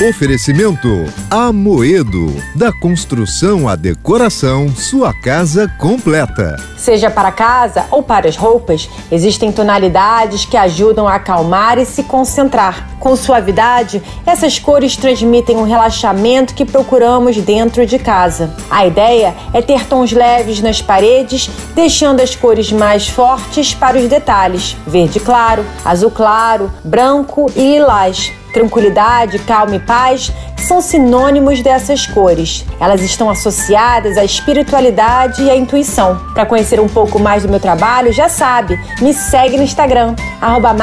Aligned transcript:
Oferecimento 0.00 0.88
Amoedo. 1.28 2.32
Da 2.54 2.72
construção 2.72 3.68
à 3.68 3.74
decoração, 3.74 4.68
sua 4.68 5.12
casa 5.12 5.66
completa. 5.76 6.56
Seja 6.76 7.10
para 7.10 7.32
casa 7.32 7.84
ou 7.90 8.00
para 8.00 8.28
as 8.28 8.36
roupas, 8.36 8.88
existem 9.10 9.50
tonalidades 9.50 10.44
que 10.44 10.56
ajudam 10.56 11.08
a 11.08 11.16
acalmar 11.16 11.78
e 11.78 11.84
se 11.84 12.04
concentrar. 12.04 12.96
Com 13.00 13.16
suavidade, 13.16 14.00
essas 14.24 14.56
cores 14.56 14.96
transmitem 14.96 15.56
um 15.56 15.64
relaxamento 15.64 16.54
que 16.54 16.64
procuramos 16.64 17.36
dentro 17.38 17.84
de 17.84 17.98
casa. 17.98 18.54
A 18.70 18.86
ideia 18.86 19.34
é 19.52 19.60
ter 19.60 19.84
tons 19.84 20.12
leves 20.12 20.60
nas 20.60 20.80
paredes, 20.80 21.50
deixando 21.74 22.20
as 22.20 22.36
cores 22.36 22.70
mais 22.70 23.08
fortes 23.08 23.74
para 23.74 23.98
os 23.98 24.08
detalhes: 24.08 24.76
verde 24.86 25.18
claro, 25.18 25.66
azul 25.84 26.12
claro, 26.12 26.70
branco 26.84 27.50
e 27.56 27.72
lilás. 27.72 28.30
Tranquilidade, 28.58 29.38
calma 29.38 29.76
e 29.76 29.78
paz 29.78 30.32
são 30.56 30.80
sinônimos 30.80 31.62
dessas 31.62 32.08
cores. 32.08 32.66
Elas 32.80 33.00
estão 33.02 33.30
associadas 33.30 34.18
à 34.18 34.24
espiritualidade 34.24 35.44
e 35.44 35.48
à 35.48 35.54
intuição. 35.54 36.18
Para 36.34 36.44
conhecer 36.44 36.80
um 36.80 36.88
pouco 36.88 37.20
mais 37.20 37.44
do 37.44 37.48
meu 37.48 37.60
trabalho, 37.60 38.12
já 38.12 38.28
sabe, 38.28 38.76
me 39.00 39.14
segue 39.14 39.56
no 39.56 39.62
Instagram, 39.62 40.16
arroba 40.40 40.74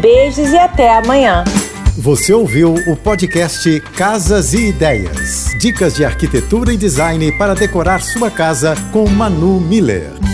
Beijos 0.00 0.52
e 0.52 0.56
até 0.56 0.96
amanhã. 0.96 1.44
Você 1.98 2.32
ouviu 2.32 2.72
o 2.86 2.96
podcast 2.96 3.78
Casas 3.94 4.54
e 4.54 4.68
Ideias. 4.68 5.50
Dicas 5.60 5.94
de 5.94 6.02
arquitetura 6.02 6.72
e 6.72 6.78
design 6.78 7.30
para 7.32 7.54
decorar 7.54 8.00
sua 8.00 8.30
casa 8.30 8.74
com 8.90 9.06
Manu 9.06 9.60
Miller. 9.60 10.33